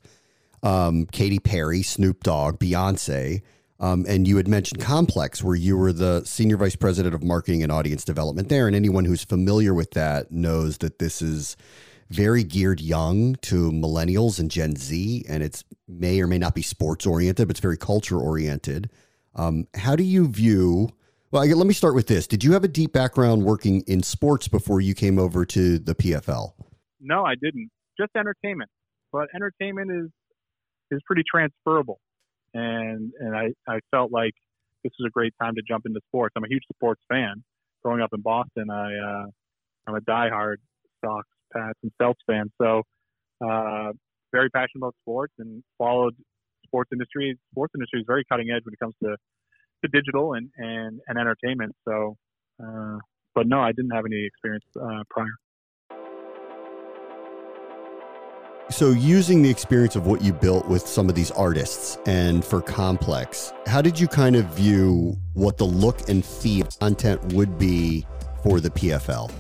um, 0.63 1.07
Katy 1.07 1.41
Perry, 1.41 1.83
Snoop 1.83 2.23
Dogg, 2.23 2.59
Beyonce. 2.59 3.43
Um, 3.79 4.07
and 4.09 4.27
you 4.27 4.37
had 4.39 4.49
mentioned 4.49 4.81
Complex, 4.81 5.43
where 5.43 5.55
you 5.55 5.77
were 5.77 5.93
the 5.93 6.25
senior 6.25 6.57
vice 6.57 6.77
president 6.77 7.15
of 7.15 7.23
marketing 7.23 7.63
and 7.63 7.71
audience 7.71 8.05
development 8.05 8.49
there. 8.49 8.67
And 8.67 8.75
anyone 8.75 9.05
who's 9.05 9.25
familiar 9.25 9.75
with 9.75 9.91
that 9.93 10.33
knows 10.33 10.79
that 10.79 10.99
this 10.99 11.21
is 11.21 11.57
very 12.09 12.43
geared 12.43 12.81
young 12.81 13.35
to 13.37 13.71
millennials 13.71 14.39
and 14.39 14.51
Gen 14.51 14.77
Z, 14.77 15.25
and 15.29 15.43
it's 15.43 15.65
may 15.89 16.21
or 16.21 16.27
may 16.27 16.39
not 16.39 16.55
be 16.55 16.63
sports 16.63 17.05
oriented, 17.05 17.49
but 17.49 17.53
it's 17.53 17.61
very 17.61 17.77
culture 17.77 18.19
oriented. 18.19 18.89
Um, 19.35 19.67
how 19.75 19.97
do 19.97 20.05
you 20.05 20.29
view? 20.29 20.89
Well, 21.31 21.45
let 21.45 21.67
me 21.67 21.75
start 21.75 21.95
with 21.95 22.07
this. 22.07 22.27
Did 22.27 22.45
you 22.45 22.53
have 22.53 22.65
a 22.65 22.69
deep 22.69 22.93
background 22.93 23.43
working 23.43 23.83
in 23.83 24.03
sports 24.03 24.49
before 24.49 24.81
you 24.81 24.95
came 24.95 25.19
over 25.19 25.45
to 25.45 25.79
the 25.79 25.95
PFL? 25.95 26.53
No, 27.01 27.25
I 27.25 27.35
didn't. 27.35 27.71
Just 27.99 28.13
entertainment, 28.17 28.71
but 29.13 29.27
entertainment 29.35 29.91
is 29.91 30.11
is 30.93 31.01
pretty 31.05 31.25
transferable 31.29 31.99
and 32.57 33.13
and 33.21 33.37
I 33.37 33.53
I 33.69 33.81
felt 33.91 34.11
like 34.13 34.33
this 34.83 34.93
was 34.99 35.07
a 35.09 35.11
great 35.11 35.35
time 35.41 35.55
to 35.55 35.63
jump 35.67 35.85
into 35.87 36.01
sports. 36.09 36.33
I'm 36.37 36.45
a 36.45 36.49
huge 36.49 36.65
sports 36.75 37.03
fan. 37.09 37.43
Growing 37.85 38.01
up 38.01 38.11
in 38.15 38.21
Boston, 38.23 38.71
I 38.71 38.87
uh, 38.95 39.27
I'm 39.87 39.95
a 39.95 40.01
diehard 40.01 40.57
Sox, 41.05 41.27
Pats, 41.53 41.79
and 41.83 41.93
Celtics 42.01 42.25
fan. 42.27 42.51
So 42.61 42.83
uh, 43.45 43.93
very 44.33 44.51
passionate 44.51 44.79
about 44.79 44.95
sports 45.03 45.33
and 45.39 45.63
followed 45.79 46.15
sports 46.65 46.91
industry. 46.93 47.39
Sports 47.53 47.73
industry 47.77 48.01
is 48.01 48.07
very 48.07 48.25
cutting 48.31 48.49
edge 48.51 48.63
when 48.65 48.75
it 48.75 48.81
comes 48.81 48.95
to 49.03 49.17
to 49.85 49.89
digital 49.93 50.35
and 50.35 50.49
and, 50.57 51.01
and 51.07 51.19
entertainment. 51.19 51.75
So, 51.87 52.17
uh, 52.63 52.99
but 53.35 53.47
no, 53.47 53.61
I 53.61 53.73
didn't 53.73 53.93
have 53.93 54.05
any 54.07 54.25
experience 54.25 54.65
uh, 54.81 55.03
prior. 55.11 55.37
So, 58.69 58.91
using 58.91 59.43
the 59.43 59.49
experience 59.49 59.95
of 59.95 60.09
what 60.09 60.23
you 60.23 60.33
built 60.33 60.67
with 60.67 60.85
some 60.89 61.09
of 61.09 61.15
these 61.15 61.31
artists 61.31 61.99
and 62.05 62.45
for 62.45 62.61
Complex, 62.61 63.53
how 63.67 63.81
did 63.81 63.99
you 63.99 64.09
kind 64.09 64.35
of 64.35 64.45
view 64.47 65.17
what 65.35 65.57
the 65.57 65.65
look 65.65 66.09
and 66.09 66.25
feel 66.25 66.67
content 66.81 67.33
would 67.33 67.59
be 67.61 68.05
for 68.43 68.59
the 68.59 68.71
PFL? 68.71 69.31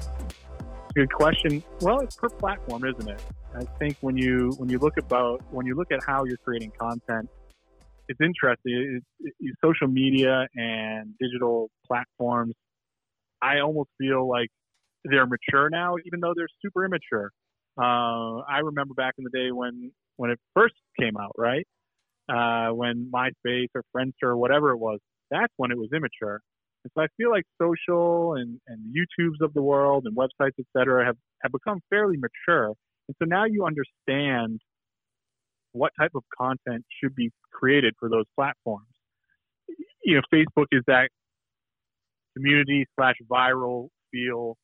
Good 0.95 1.12
question. 1.12 1.64
Well, 1.80 2.00
it's 2.00 2.14
per 2.14 2.28
platform, 2.28 2.85
isn't 2.85 3.09
it? 3.09 3.21
I 3.56 3.64
think 3.80 3.97
when 4.00 4.16
you 4.16 4.54
when 4.59 4.68
you 4.68 4.78
look 4.78 4.97
about 4.97 5.42
when 5.50 5.66
you 5.66 5.75
look 5.75 5.90
at 5.90 6.04
how 6.06 6.25
you're 6.25 6.37
creating 6.37 6.71
content, 6.78 7.28
it's 8.09 8.21
interesting. 8.21 9.02
It's, 9.21 9.35
it's, 9.40 9.56
social 9.62 9.88
media 9.88 10.47
and 10.54 11.14
digital 11.18 11.68
platforms. 11.85 12.54
I 13.42 13.59
almost 13.59 13.90
feel 13.99 14.28
like 14.28 14.50
they're 15.04 15.26
mature 15.26 15.68
now, 15.68 15.97
even 16.06 16.21
though 16.21 16.33
they're 16.37 16.49
super 16.62 16.85
immature. 16.85 17.33
Uh, 17.78 18.40
I 18.49 18.59
remember 18.64 18.95
back 18.95 19.14
in 19.18 19.25
the 19.25 19.30
day 19.30 19.50
when 19.52 19.92
when 20.16 20.30
it 20.30 20.38
first 20.54 20.75
came 20.99 21.16
out, 21.16 21.33
right? 21.37 21.66
Uh, 22.28 22.71
when 22.71 23.11
MySpace 23.14 23.68
or 23.75 23.83
Friendster 23.95 24.28
or 24.28 24.37
whatever 24.37 24.71
it 24.71 24.78
was, 24.78 24.99
that's 25.30 25.52
when 25.56 25.71
it 25.71 25.78
was 25.78 25.88
immature. 25.95 26.40
And 26.85 26.90
so 26.95 27.02
I 27.02 27.06
feel 27.16 27.30
like 27.30 27.45
social 27.61 28.35
and, 28.35 28.61
and 28.66 28.95
YouTubes 28.95 29.45
of 29.45 29.52
the 29.54 29.62
world 29.62 30.06
and 30.06 30.16
websites, 30.16 30.52
et 30.59 30.66
cetera, 30.76 31.04
have, 31.04 31.16
have 31.42 31.52
become 31.52 31.80
fairly 31.90 32.16
mature. 32.16 32.73
And 33.09 33.16
so 33.21 33.26
now 33.26 33.45
you 33.45 33.66
understand 33.66 34.61
what 35.73 35.92
type 36.00 36.12
of 36.14 36.23
content 36.37 36.85
should 36.99 37.14
be 37.14 37.30
created 37.52 37.95
for 38.00 38.09
those 38.09 38.25
platforms. 38.35 38.87
You 40.04 40.16
know, 40.16 40.23
Facebook 40.33 40.66
is 40.73 40.83
that 40.87 41.11
community 42.37 42.87
slash 42.99 43.16
viral 43.30 43.88
feel. 44.12 44.56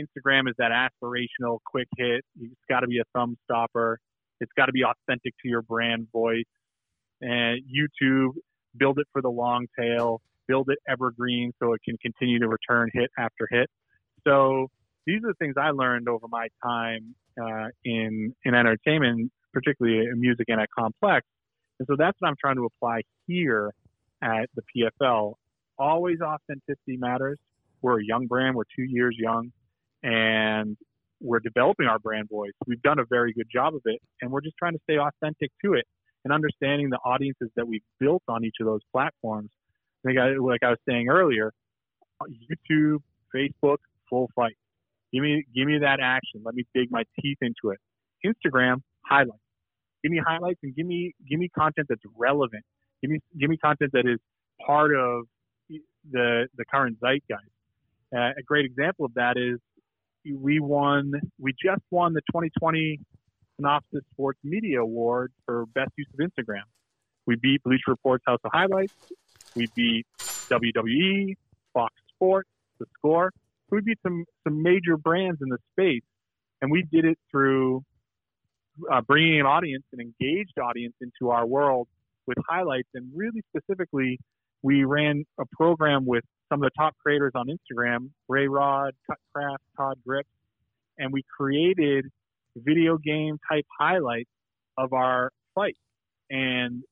Instagram 0.00 0.48
is 0.48 0.54
that 0.58 0.70
aspirational 0.70 1.58
quick 1.66 1.88
hit. 1.96 2.24
It's 2.40 2.54
got 2.68 2.80
to 2.80 2.86
be 2.86 2.98
a 2.98 3.04
thumb 3.14 3.36
stopper. 3.44 3.98
It's 4.40 4.52
got 4.56 4.66
to 4.66 4.72
be 4.72 4.82
authentic 4.84 5.34
to 5.42 5.48
your 5.48 5.62
brand 5.62 6.08
voice. 6.12 6.44
And 7.20 7.60
YouTube, 7.62 8.30
build 8.76 8.98
it 8.98 9.06
for 9.12 9.22
the 9.22 9.30
long 9.30 9.66
tail, 9.78 10.20
build 10.48 10.68
it 10.70 10.78
evergreen 10.88 11.52
so 11.62 11.72
it 11.72 11.80
can 11.84 11.96
continue 11.98 12.40
to 12.40 12.48
return 12.48 12.90
hit 12.92 13.10
after 13.18 13.46
hit. 13.50 13.68
So 14.26 14.68
these 15.06 15.18
are 15.24 15.28
the 15.28 15.34
things 15.38 15.54
I 15.56 15.70
learned 15.70 16.08
over 16.08 16.26
my 16.28 16.48
time 16.62 17.14
uh, 17.40 17.68
in 17.84 18.34
in 18.44 18.54
entertainment 18.54 19.30
particularly 19.52 20.06
in 20.06 20.20
music 20.20 20.46
and 20.48 20.60
at 20.60 20.68
Complex. 20.76 21.26
And 21.78 21.86
so 21.86 21.96
that's 21.98 22.16
what 22.20 22.28
I'm 22.28 22.36
trying 22.40 22.56
to 22.56 22.64
apply 22.64 23.02
here 23.26 23.70
at 24.22 24.48
the 24.54 24.62
PFL. 24.74 25.34
Always 25.78 26.18
authenticity 26.20 26.96
matters. 26.96 27.38
We're 27.80 28.00
a 28.00 28.04
young 28.04 28.26
brand. 28.26 28.54
We're 28.54 28.64
two 28.76 28.84
years 28.84 29.16
young, 29.18 29.52
and 30.02 30.76
we're 31.20 31.40
developing 31.40 31.86
our 31.86 31.98
brand 31.98 32.28
voice. 32.28 32.52
We've 32.66 32.82
done 32.82 32.98
a 32.98 33.04
very 33.08 33.32
good 33.32 33.48
job 33.52 33.74
of 33.74 33.82
it, 33.84 34.00
and 34.20 34.30
we're 34.30 34.40
just 34.40 34.56
trying 34.58 34.72
to 34.72 34.80
stay 34.84 34.98
authentic 34.98 35.50
to 35.64 35.74
it 35.74 35.86
and 36.24 36.32
understanding 36.32 36.90
the 36.90 36.98
audiences 37.04 37.48
that 37.56 37.66
we've 37.66 37.82
built 38.00 38.22
on 38.28 38.44
each 38.44 38.56
of 38.60 38.66
those 38.66 38.80
platforms. 38.92 39.50
Like 40.04 40.16
I, 40.18 40.34
like 40.36 40.62
I 40.62 40.70
was 40.70 40.78
saying 40.88 41.08
earlier, 41.08 41.52
YouTube, 42.22 42.98
Facebook, 43.34 43.78
full 44.10 44.28
fight. 44.34 44.56
Give 45.12 45.22
me, 45.22 45.44
give 45.54 45.66
me 45.66 45.78
that 45.78 45.98
action. 46.02 46.42
Let 46.44 46.54
me 46.54 46.64
dig 46.74 46.90
my 46.90 47.04
teeth 47.20 47.38
into 47.40 47.70
it. 47.70 47.78
Instagram, 48.24 48.82
highlights. 49.04 49.38
Give 50.02 50.10
me 50.10 50.20
highlights 50.24 50.58
and 50.62 50.74
give 50.74 50.86
me 50.86 51.14
give 51.28 51.38
me 51.38 51.48
content 51.48 51.86
that's 51.88 52.02
relevant. 52.16 52.64
Give 53.02 53.10
me 53.10 53.20
give 53.38 53.48
me 53.48 53.56
content 53.56 53.92
that 53.92 54.06
is 54.06 54.18
part 54.64 54.94
of 54.94 55.24
the 56.10 56.48
the 56.56 56.64
current 56.64 56.98
zeitgeist. 57.00 57.52
Uh, 58.14 58.30
a 58.36 58.42
great 58.44 58.64
example 58.64 59.04
of 59.04 59.14
that 59.14 59.36
is 59.36 59.60
we 60.24 60.60
won 60.60 61.12
we 61.38 61.52
just 61.52 61.82
won 61.90 62.12
the 62.12 62.20
2020 62.32 63.00
Cynopsis 63.60 64.02
Sports 64.12 64.38
Media 64.44 64.80
Award 64.80 65.32
for 65.44 65.66
best 65.66 65.90
use 65.96 66.08
of 66.12 66.20
Instagram. 66.20 66.62
We 67.26 67.36
beat 67.36 67.62
Bleacher 67.62 67.88
Report's 67.88 68.24
House 68.26 68.40
of 68.44 68.50
Highlights. 68.52 68.94
We 69.54 69.68
beat 69.74 70.06
WWE, 70.18 71.34
Fox 71.72 71.94
Sports, 72.14 72.48
The 72.78 72.86
Score. 72.98 73.32
We 73.70 73.80
beat 73.80 73.98
some 74.02 74.24
some 74.44 74.62
major 74.62 74.96
brands 74.96 75.40
in 75.42 75.48
the 75.48 75.58
space, 75.72 76.02
and 76.60 76.70
we 76.70 76.82
did 76.82 77.04
it 77.04 77.18
through 77.30 77.84
uh, 78.90 79.00
bringing 79.02 79.40
an 79.40 79.46
audience, 79.46 79.84
an 79.92 80.00
engaged 80.00 80.58
audience, 80.58 80.94
into 81.00 81.30
our 81.30 81.46
world 81.46 81.88
with 82.26 82.38
highlights. 82.48 82.88
And 82.94 83.10
really 83.14 83.42
specifically, 83.54 84.18
we 84.62 84.84
ran 84.84 85.24
a 85.38 85.44
program 85.52 86.04
with 86.06 86.24
some 86.52 86.62
of 86.62 86.70
the 86.70 86.82
top 86.82 86.94
creators 87.02 87.32
on 87.34 87.46
Instagram, 87.46 88.10
Ray 88.28 88.46
Rod, 88.46 88.92
Cutcraft, 89.06 89.62
Todd 89.76 89.98
Grip, 90.06 90.26
and 90.98 91.12
we 91.12 91.22
created 91.34 92.06
video 92.56 92.98
game 92.98 93.38
type 93.50 93.64
highlights 93.80 94.28
of 94.76 94.92
our 94.92 95.30
fight. 95.54 95.76
And 96.30 96.82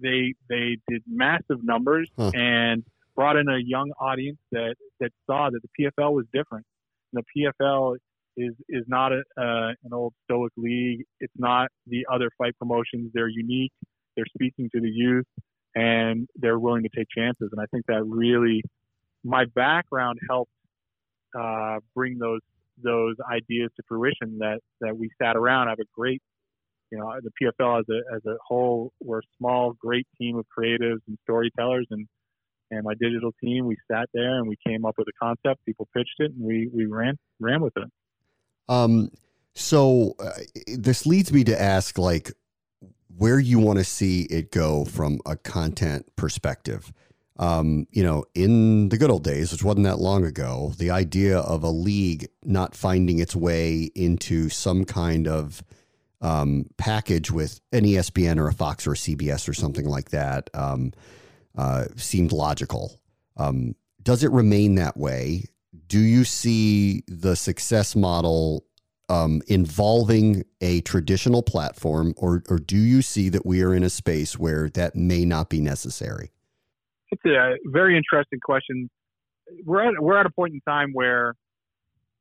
they 0.00 0.34
they 0.48 0.76
did 0.88 1.02
massive 1.06 1.62
numbers 1.62 2.10
huh. 2.18 2.30
and 2.34 2.84
brought 3.16 3.36
in 3.36 3.48
a 3.48 3.58
young 3.58 3.90
audience 3.98 4.38
that 4.52 4.76
that 5.00 5.10
saw 5.26 5.48
that 5.50 5.60
the 5.62 5.84
PFL 5.84 6.12
was 6.12 6.26
different. 6.32 6.66
And 7.12 7.24
the 7.24 7.42
PFL 7.56 7.96
is 8.36 8.54
is 8.68 8.84
not 8.86 9.12
a, 9.12 9.22
uh, 9.38 9.72
an 9.84 9.92
old 9.92 10.12
stoic 10.24 10.52
league. 10.56 11.04
It's 11.20 11.32
not 11.36 11.68
the 11.86 12.06
other 12.12 12.30
fight 12.36 12.56
promotions. 12.58 13.10
They're 13.14 13.28
unique. 13.28 13.72
They're 14.16 14.26
speaking 14.34 14.68
to 14.74 14.80
the 14.80 14.90
youth, 14.90 15.26
and 15.74 16.28
they're 16.36 16.58
willing 16.58 16.82
to 16.82 16.90
take 16.94 17.08
chances. 17.16 17.48
And 17.52 17.60
I 17.60 17.64
think 17.72 17.86
that 17.86 18.04
really, 18.04 18.62
my 19.24 19.44
background 19.54 20.18
helped 20.28 20.52
uh, 21.38 21.78
bring 21.94 22.18
those 22.18 22.40
those 22.82 23.16
ideas 23.30 23.70
to 23.76 23.82
fruition. 23.88 24.38
That 24.38 24.60
that 24.80 24.96
we 24.96 25.10
sat 25.20 25.36
around. 25.36 25.68
I 25.68 25.70
have 25.70 25.80
a 25.80 25.88
great, 25.94 26.22
you 26.90 26.98
know, 26.98 27.12
the 27.22 27.30
PFL 27.40 27.80
as 27.80 27.86
a 27.88 28.14
as 28.16 28.26
a 28.26 28.36
whole, 28.46 28.92
we're 29.00 29.18
a 29.18 29.22
small, 29.38 29.72
great 29.72 30.06
team 30.18 30.36
of 30.38 30.46
creatives 30.56 31.00
and 31.06 31.18
storytellers, 31.24 31.86
and 31.90 32.06
and 32.70 32.84
my 32.84 32.94
digital 32.94 33.32
team, 33.42 33.66
we 33.66 33.76
sat 33.90 34.08
there 34.14 34.38
and 34.38 34.48
we 34.48 34.56
came 34.64 34.84
up 34.84 34.94
with 34.96 35.08
a 35.08 35.12
concept. 35.20 35.64
People 35.66 35.88
pitched 35.94 36.16
it, 36.18 36.32
and 36.32 36.40
we 36.44 36.70
we 36.72 36.86
ran 36.86 37.16
ran 37.40 37.60
with 37.60 37.76
it. 37.76 37.90
Um, 38.68 39.10
so 39.54 40.14
uh, 40.20 40.30
this 40.66 41.06
leads 41.06 41.32
me 41.32 41.42
to 41.44 41.60
ask, 41.60 41.98
like, 41.98 42.32
where 43.16 43.40
you 43.40 43.58
want 43.58 43.78
to 43.78 43.84
see 43.84 44.22
it 44.22 44.52
go 44.52 44.84
from 44.84 45.20
a 45.26 45.36
content 45.36 46.06
perspective. 46.14 46.92
Um, 47.40 47.86
you 47.90 48.04
know, 48.04 48.24
in 48.34 48.90
the 48.90 48.98
good 48.98 49.10
old 49.10 49.24
days, 49.24 49.50
which 49.50 49.64
wasn't 49.64 49.86
that 49.86 49.98
long 49.98 50.24
ago, 50.24 50.74
the 50.78 50.90
idea 50.90 51.38
of 51.38 51.64
a 51.64 51.70
league 51.70 52.28
not 52.44 52.76
finding 52.76 53.18
its 53.18 53.34
way 53.34 53.90
into 53.94 54.50
some 54.50 54.84
kind 54.84 55.26
of 55.26 55.62
um, 56.20 56.66
package 56.76 57.30
with 57.30 57.60
an 57.72 57.84
ESPN 57.84 58.38
or 58.38 58.46
a 58.46 58.52
Fox 58.52 58.86
or 58.86 58.92
a 58.92 58.96
CBS 58.96 59.48
or 59.48 59.54
something 59.54 59.86
like 59.86 60.10
that 60.10 60.50
um, 60.52 60.92
uh, 61.56 61.86
seemed 61.96 62.30
logical. 62.30 63.00
Um, 63.38 63.74
does 64.02 64.22
it 64.22 64.30
remain 64.30 64.74
that 64.74 64.98
way? 64.98 65.44
do 65.90 65.98
you 65.98 66.24
see 66.24 67.02
the 67.08 67.34
success 67.34 67.94
model 67.96 68.64
um, 69.08 69.42
involving 69.48 70.44
a 70.60 70.80
traditional 70.82 71.42
platform, 71.42 72.14
or, 72.16 72.44
or 72.48 72.58
do 72.58 72.76
you 72.76 73.02
see 73.02 73.28
that 73.28 73.44
we 73.44 73.60
are 73.62 73.74
in 73.74 73.82
a 73.82 73.90
space 73.90 74.38
where 74.38 74.70
that 74.70 74.94
may 74.94 75.24
not 75.24 75.50
be 75.50 75.60
necessary? 75.60 76.30
It's 77.12 77.24
a 77.24 77.56
very 77.66 77.96
interesting 77.96 78.40
question. 78.40 78.88
We're 79.64 79.88
at, 79.88 80.00
we're 80.00 80.18
at 80.18 80.26
a 80.26 80.30
point 80.30 80.54
in 80.54 80.60
time 80.60 80.90
where 80.92 81.34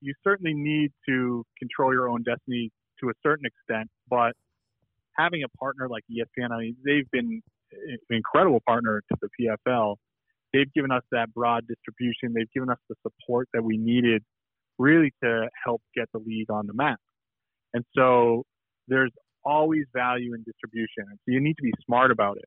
you 0.01 0.13
certainly 0.23 0.53
need 0.53 0.91
to 1.07 1.45
control 1.57 1.93
your 1.93 2.09
own 2.09 2.23
destiny 2.23 2.71
to 3.01 3.09
a 3.09 3.13
certain 3.21 3.45
extent, 3.45 3.89
but 4.09 4.33
having 5.17 5.43
a 5.43 5.49
partner 5.57 5.87
like 5.87 6.03
ESPN, 6.11 6.51
I 6.51 6.57
mean, 6.57 6.75
they've 6.83 7.09
been 7.11 7.41
an 7.71 7.97
incredible 8.09 8.61
partner 8.65 9.01
to 9.11 9.17
the 9.21 9.29
PFL 9.39 9.95
they've 10.53 10.71
given 10.73 10.91
us 10.91 11.03
that 11.11 11.33
broad 11.33 11.67
distribution. 11.67 12.33
They've 12.33 12.51
given 12.53 12.69
us 12.69 12.77
the 12.89 12.95
support 13.03 13.49
that 13.53 13.63
we 13.63 13.77
needed 13.77 14.23
really 14.77 15.13
to 15.23 15.49
help 15.63 15.81
get 15.95 16.07
the 16.13 16.19
league 16.19 16.49
on 16.49 16.67
the 16.67 16.73
map. 16.73 16.99
And 17.73 17.83
so 17.95 18.43
there's 18.87 19.11
always 19.43 19.85
value 19.93 20.33
in 20.33 20.43
distribution. 20.43 21.05
And 21.09 21.17
so 21.17 21.31
you 21.31 21.41
need 21.41 21.55
to 21.57 21.63
be 21.63 21.73
smart 21.85 22.11
about 22.11 22.37
it. 22.37 22.45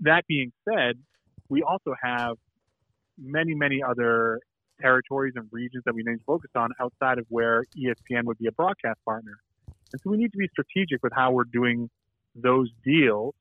That 0.00 0.24
being 0.28 0.52
said, 0.68 0.98
we 1.52 1.62
also 1.62 1.94
have 2.02 2.38
many, 3.18 3.54
many 3.54 3.82
other 3.82 4.40
territories 4.80 5.34
and 5.36 5.46
regions 5.52 5.82
that 5.84 5.94
we 5.94 6.02
need 6.02 6.16
to 6.16 6.24
focus 6.24 6.50
on 6.56 6.70
outside 6.80 7.18
of 7.18 7.26
where 7.28 7.62
ESPN 7.76 8.24
would 8.24 8.38
be 8.38 8.46
a 8.46 8.52
broadcast 8.52 8.98
partner. 9.04 9.36
And 9.92 10.00
so 10.02 10.10
we 10.10 10.16
need 10.16 10.32
to 10.32 10.38
be 10.38 10.48
strategic 10.48 11.02
with 11.02 11.12
how 11.14 11.30
we're 11.32 11.44
doing 11.44 11.90
those 12.34 12.70
deals 12.82 13.34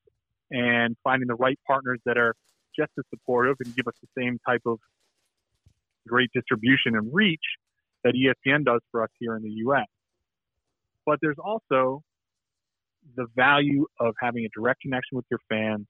and 0.51 0.97
finding 1.05 1.29
the 1.29 1.35
right 1.35 1.57
partners 1.65 1.99
that 2.05 2.17
are 2.17 2.35
just 2.77 2.91
as 2.99 3.05
supportive 3.09 3.55
and 3.63 3.73
give 3.73 3.87
us 3.87 3.93
the 4.01 4.21
same 4.21 4.37
type 4.45 4.63
of 4.65 4.77
great 6.05 6.29
distribution 6.33 6.97
and 6.97 7.13
reach 7.13 7.39
that 8.03 8.13
ESPN 8.13 8.65
does 8.65 8.81
for 8.91 9.03
us 9.03 9.09
here 9.19 9.37
in 9.37 9.43
the 9.43 9.51
U.S. 9.65 9.87
But 11.05 11.19
there's 11.21 11.39
also 11.41 12.03
the 13.15 13.27
value 13.37 13.85
of 14.01 14.15
having 14.19 14.43
a 14.43 14.49
direct 14.53 14.81
connection 14.81 15.15
with 15.15 15.25
your 15.31 15.39
fans, 15.47 15.87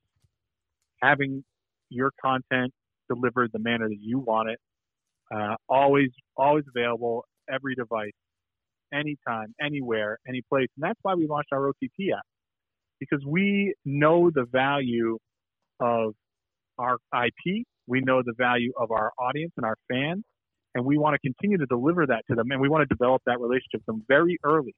having 1.01 1.43
your 1.91 2.11
content 2.23 2.73
delivered 3.09 3.51
the 3.53 3.59
manner 3.59 3.89
that 3.89 3.99
you 4.01 4.19
want 4.19 4.49
it, 4.49 4.59
uh, 5.35 5.55
always 5.69 6.09
always 6.37 6.65
available, 6.75 7.25
every 7.51 7.75
device, 7.75 8.11
anytime, 8.93 9.53
anywhere, 9.61 10.17
any 10.27 10.41
place. 10.49 10.67
And 10.77 10.83
that's 10.83 10.99
why 11.03 11.15
we 11.15 11.27
launched 11.27 11.49
our 11.53 11.69
OTT 11.69 12.13
app 12.17 12.23
because 12.99 13.23
we 13.27 13.75
know 13.85 14.31
the 14.33 14.45
value 14.51 15.17
of 15.81 16.13
our 16.77 16.97
IP. 17.13 17.65
We 17.87 18.01
know 18.01 18.21
the 18.23 18.33
value 18.37 18.71
of 18.79 18.91
our 18.91 19.11
audience 19.19 19.53
and 19.57 19.65
our 19.65 19.75
fans, 19.91 20.23
and 20.75 20.85
we 20.85 20.97
want 20.97 21.15
to 21.15 21.19
continue 21.19 21.57
to 21.57 21.65
deliver 21.65 22.07
that 22.07 22.23
to 22.29 22.35
them. 22.35 22.51
And 22.51 22.61
we 22.61 22.69
want 22.69 22.87
to 22.87 22.95
develop 22.95 23.21
that 23.25 23.39
relationship 23.39 23.85
them 23.87 24.03
very 24.07 24.37
early. 24.43 24.75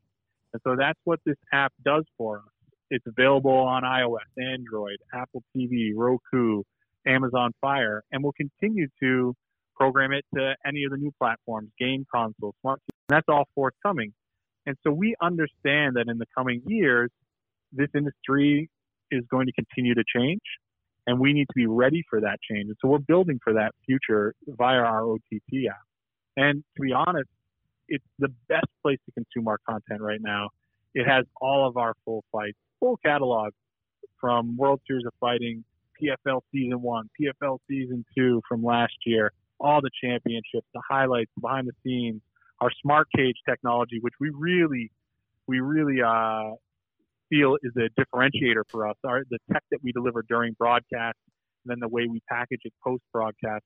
And 0.53 0.61
so 0.65 0.75
that's 0.77 0.99
what 1.03 1.19
this 1.25 1.35
app 1.53 1.73
does 1.85 2.05
for 2.17 2.39
us. 2.39 2.45
It's 2.91 3.05
available 3.07 3.51
on 3.51 3.83
iOS, 3.83 4.19
Android, 4.37 4.97
Apple 5.13 5.43
TV, 5.55 5.91
Roku, 5.95 6.63
Amazon 7.07 7.51
Fire, 7.61 8.03
and 8.11 8.23
we'll 8.23 8.33
continue 8.33 8.87
to 9.01 9.35
program 9.75 10.11
it 10.11 10.25
to 10.35 10.55
any 10.65 10.83
of 10.83 10.91
the 10.91 10.97
new 10.97 11.11
platforms, 11.19 11.69
game 11.79 12.05
consoles, 12.13 12.55
smart 12.61 12.79
TVs. 12.79 13.05
That's 13.09 13.25
all 13.27 13.45
forthcoming. 13.55 14.13
And 14.65 14.75
so 14.83 14.91
we 14.91 15.15
understand 15.21 15.95
that 15.95 16.05
in 16.07 16.17
the 16.17 16.25
coming 16.37 16.61
years, 16.65 17.09
this 17.71 17.89
industry 17.95 18.69
is 19.11 19.23
going 19.29 19.47
to 19.47 19.51
continue 19.53 19.93
to 19.95 20.03
change, 20.15 20.41
and 21.05 21.19
we 21.19 21.33
need 21.33 21.45
to 21.45 21.55
be 21.55 21.67
ready 21.67 22.03
for 22.09 22.21
that 22.21 22.37
change. 22.49 22.67
And 22.67 22.77
so 22.81 22.87
we're 22.87 22.99
building 22.99 23.39
for 23.43 23.53
that 23.53 23.71
future 23.85 24.33
via 24.47 24.77
our 24.77 25.03
OTT 25.03 25.67
app. 25.69 25.77
And 26.37 26.63
to 26.77 26.81
be 26.81 26.93
honest, 26.93 27.29
it's 27.89 28.05
the 28.19 28.29
best 28.47 28.67
place 28.81 28.99
to 29.05 29.11
consume 29.11 29.47
our 29.47 29.57
content 29.67 30.01
right 30.01 30.21
now. 30.21 30.49
It 30.95 31.05
has 31.07 31.25
all 31.41 31.67
of 31.67 31.77
our 31.77 31.93
full 32.05 32.23
fights, 32.31 32.57
full 32.79 32.97
catalog 33.05 33.51
from 34.19 34.55
World 34.55 34.79
Series 34.87 35.05
of 35.05 35.13
Fighting, 35.19 35.65
PFL 36.03 36.41
Season 36.51 36.81
1, 36.81 37.09
PFL 37.19 37.59
Season 37.69 38.05
2 38.17 38.41
from 38.47 38.63
last 38.63 38.93
year, 39.05 39.31
all 39.59 39.81
the 39.81 39.91
championships, 40.03 40.67
the 40.73 40.81
highlights, 40.89 41.31
behind 41.39 41.67
the 41.67 41.73
scenes, 41.83 42.21
our 42.61 42.69
smart 42.81 43.07
cage 43.15 43.35
technology, 43.47 43.99
which 44.01 44.13
we 44.19 44.29
really, 44.33 44.91
we 45.47 45.59
really 45.59 46.01
uh, 46.01 46.51
feel 47.29 47.57
is 47.63 47.71
a 47.77 47.89
differentiator 47.99 48.63
for 48.69 48.87
us. 48.87 48.95
Our, 49.05 49.23
the 49.29 49.39
tech 49.51 49.63
that 49.71 49.79
we 49.83 49.91
deliver 49.91 50.23
during 50.27 50.53
broadcast 50.53 51.17
and 51.65 51.71
then 51.71 51.79
the 51.79 51.87
way 51.87 52.07
we 52.09 52.21
package 52.29 52.61
it 52.63 52.73
post 52.83 53.03
broadcast 53.11 53.63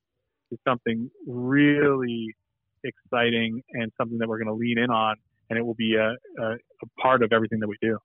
is 0.50 0.58
something 0.66 1.10
really 1.26 2.34
exciting 2.84 3.62
and 3.72 3.92
something 3.98 4.18
that 4.18 4.28
we're 4.28 4.38
going 4.38 4.48
to 4.48 4.54
lean 4.54 4.78
in 4.78 4.90
on, 4.90 5.16
and 5.50 5.58
it 5.58 5.62
will 5.62 5.74
be 5.74 5.96
a, 5.96 6.10
a, 6.42 6.52
a 6.52 7.00
part 7.00 7.22
of 7.22 7.32
everything 7.32 7.60
that 7.60 7.68
we 7.68 7.76
do. 7.82 7.98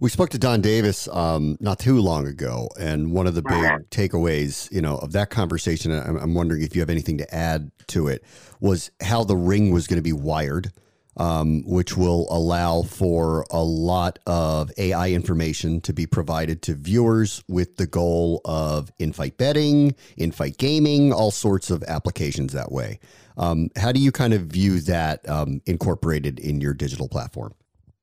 We 0.00 0.10
spoke 0.10 0.30
to 0.30 0.38
Donn 0.38 0.60
Davis 0.60 1.08
um, 1.08 1.56
not 1.60 1.78
too 1.78 2.00
long 2.00 2.26
ago, 2.26 2.68
and 2.78 3.12
one 3.12 3.26
of 3.26 3.34
the 3.34 3.42
big 3.42 3.90
takeaways, 3.90 4.70
you 4.72 4.82
know, 4.82 4.98
of 4.98 5.12
that 5.12 5.30
conversation, 5.30 5.92
I'm, 5.92 6.16
I'm 6.16 6.34
wondering 6.34 6.62
if 6.62 6.74
you 6.74 6.82
have 6.82 6.90
anything 6.90 7.18
to 7.18 7.34
add 7.34 7.70
to 7.88 8.08
it, 8.08 8.24
was 8.60 8.90
how 9.00 9.24
the 9.24 9.36
ring 9.36 9.70
was 9.70 9.86
going 9.86 9.98
to 9.98 10.02
be 10.02 10.12
wired 10.12 10.72
um, 11.16 11.62
which 11.64 11.96
will 11.96 12.26
allow 12.30 12.82
for 12.82 13.46
a 13.50 13.62
lot 13.62 14.18
of 14.26 14.70
AI 14.78 15.10
information 15.10 15.80
to 15.82 15.92
be 15.92 16.06
provided 16.06 16.62
to 16.62 16.74
viewers 16.74 17.42
with 17.48 17.76
the 17.76 17.86
goal 17.86 18.40
of 18.44 18.90
in-fight 18.98 19.36
betting, 19.36 19.94
in-fight 20.16 20.58
gaming, 20.58 21.12
all 21.12 21.30
sorts 21.30 21.70
of 21.70 21.82
applications 21.84 22.52
that 22.52 22.72
way. 22.72 22.98
Um, 23.36 23.70
how 23.76 23.92
do 23.92 24.00
you 24.00 24.12
kind 24.12 24.32
of 24.32 24.42
view 24.42 24.80
that 24.82 25.28
um, 25.28 25.60
incorporated 25.66 26.38
in 26.38 26.60
your 26.60 26.74
digital 26.74 27.08
platform? 27.08 27.54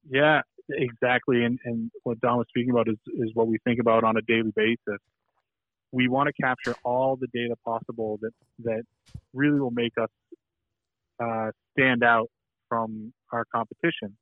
Yeah, 0.10 0.42
exactly. 0.72 1.44
And, 1.44 1.60
and 1.66 1.92
what 2.04 2.20
Donn 2.22 2.38
was 2.38 2.48
speaking 2.50 2.72
about 2.72 2.88
is, 2.88 2.98
is 3.08 3.32
what 3.34 3.48
we 3.48 3.58
think 3.64 3.80
about 3.80 4.04
on 4.04 4.18
a 4.18 4.22
daily 4.22 4.52
basis. 4.56 5.00
We 5.92 6.08
want 6.08 6.28
to 6.28 6.42
capture 6.42 6.76
all 6.84 7.18
the 7.18 7.28
data 7.34 7.56
possible 7.66 8.18
that, 8.22 8.32
that 8.64 8.84
really 9.34 9.60
will 9.60 9.72
make 9.72 9.94
us 10.02 10.10
uh, 11.22 11.52
stand 11.78 12.04
out 12.04 12.30
from 12.70 13.14
our 13.32 13.46
competition. 13.54 14.18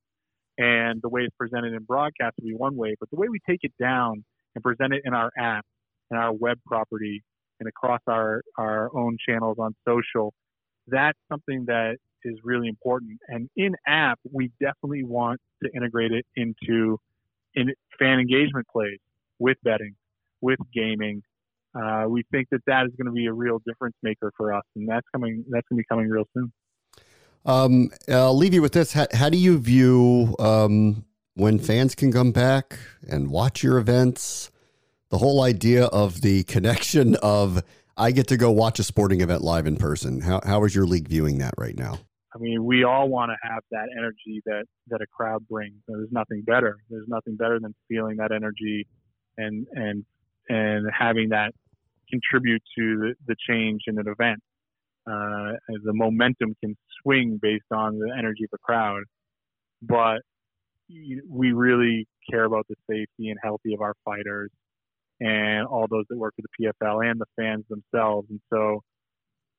And 0.58 1.02
the 1.02 1.10
way 1.10 1.22
it's 1.22 1.36
presented 1.38 1.74
in 1.74 1.84
broadcast 1.84 2.36
will 2.40 2.50
be 2.50 2.56
one 2.56 2.76
way, 2.76 2.96
but 3.00 3.10
the 3.12 3.16
way 3.16 3.30
we 3.30 3.40
take 3.48 3.60
it 3.64 3.74
down 3.80 4.26
and 4.56 4.64
present 4.64 4.94
it 4.94 5.04
in 5.06 5.14
our 5.14 5.32
app 5.38 5.66
and 6.10 6.20
our 6.20 6.34
web 6.34 6.58
property 6.66 7.24
and 7.60 7.70
across 7.70 8.02
our, 8.08 8.42
our 8.58 8.90
own 8.96 9.18
channels 9.26 9.58
on 9.60 9.76
social, 9.88 10.34
that's 10.88 11.18
something 11.32 11.66
that 11.68 11.98
is 12.24 12.38
really 12.44 12.68
important. 12.68 13.20
And 13.28 13.50
in 13.56 13.76
app, 13.88 14.20
we 14.32 14.52
definitely 14.60 15.04
want 15.04 15.40
to 15.64 15.70
integrate 15.76 16.12
it 16.12 16.26
into 16.36 16.98
in 17.56 17.74
fan 17.98 18.20
engagement 18.20 18.68
plays 18.72 19.00
with 19.40 19.58
betting, 19.64 19.96
with 20.42 20.60
gaming. 20.74 21.22
Uh, 21.76 22.06
we 22.08 22.24
think 22.32 22.48
that 22.52 22.62
that 22.68 22.86
is 22.86 22.92
going 22.98 23.06
to 23.06 23.12
be 23.12 23.28
a 23.28 23.34
real 23.34 23.60
difference 23.66 23.96
maker 24.02 24.32
for 24.36 24.54
us, 24.54 24.64
and 24.76 24.88
that's 24.88 25.06
coming. 25.14 25.44
That's 25.50 25.66
going 25.70 25.78
to 25.78 25.84
be 25.84 25.86
coming 25.90 26.10
real 26.10 26.26
soon. 26.34 26.52
Um, 27.46 27.92
I'll 28.08 28.36
leave 28.36 28.54
you 28.54 28.62
with 28.62 28.74
this. 28.74 28.94
How, 28.94 29.08
how 29.14 29.30
do 29.30 29.38
you 29.38 29.58
view 29.58 30.36
um, 30.40 31.06
when 31.36 31.60
fans 31.60 31.96
can 31.96 32.12
come 32.12 32.32
back 32.32 32.78
and 33.08 33.30
watch 33.30 33.64
your 33.64 33.78
events? 33.78 34.52
The 35.10 35.18
whole 35.18 35.42
idea 35.42 35.86
of 35.86 36.22
the 36.22 36.44
connection 36.44 37.16
of 37.18 37.64
I 37.98 38.12
get 38.12 38.28
to 38.28 38.38
go 38.38 38.50
watch 38.50 38.80
a 38.80 38.84
sporting 38.84 39.22
event 39.22 39.42
live 39.42 39.68
in 39.68 39.76
person. 39.76 40.22
How, 40.22 40.40
how 40.46 40.64
is 40.64 40.74
your 40.74 40.86
league 40.86 41.08
viewing 41.08 41.40
that 41.40 41.54
right 41.58 41.78
now? 41.78 42.00
I 42.34 42.38
mean, 42.38 42.64
we 42.64 42.84
all 42.84 43.10
want 43.10 43.32
to 43.32 43.38
have 43.50 43.64
that 43.72 43.88
energy 43.98 44.42
that, 44.46 44.66
that 44.88 45.02
a 45.02 45.08
crowd 45.08 45.48
brings. 45.48 45.76
There's 45.88 46.12
nothing 46.12 46.44
better. 46.44 46.78
There's 46.90 47.08
nothing 47.08 47.36
better 47.36 47.60
than 47.60 47.74
feeling 47.88 48.18
that 48.18 48.32
energy 48.32 48.86
and, 49.38 49.66
and, 49.74 50.06
and 50.48 50.88
having 50.98 51.30
that 51.30 51.54
contribute 52.10 52.62
to 52.78 52.98
the, 53.00 53.16
the 53.28 53.36
change 53.48 53.82
in 53.88 53.98
an 53.98 54.08
event 54.08 54.40
uh, 55.10 55.54
the 55.84 55.94
momentum 55.94 56.56
can 56.64 56.76
swing 57.02 57.40
based 57.42 57.72
on 57.72 57.98
the 57.98 58.14
energy 58.18 58.44
of 58.44 58.50
the 58.52 58.58
crowd. 58.60 59.04
But 59.82 60.22
we 60.90 61.52
really 61.52 62.08
care 62.30 62.46
about 62.46 62.68
the 62.68 62.76
safety 62.90 63.30
and 63.30 63.38
healthy 63.42 63.74
of 63.74 63.82
our 63.82 63.94
fighters 64.04 64.50
and 65.20 65.66
all 65.68 65.88
those 65.90 66.06
that 66.10 66.18
work 66.18 66.34
for 66.36 66.44
the 66.44 66.66
PFL 66.84 67.10
and 67.10 67.20
the 67.20 67.26
fans 67.36 67.66
themselves. 67.70 68.28
And 68.30 68.40
so 68.52 68.82